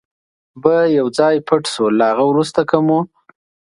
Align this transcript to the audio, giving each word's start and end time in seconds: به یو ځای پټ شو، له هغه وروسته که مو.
به 0.61 0.75
یو 0.97 1.07
ځای 1.17 1.35
پټ 1.47 1.63
شو، 1.73 1.85
له 1.99 2.05
هغه 2.11 2.23
وروسته 2.31 2.61
که 2.69 2.77
مو. 2.85 2.99